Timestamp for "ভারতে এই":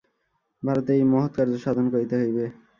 0.63-1.03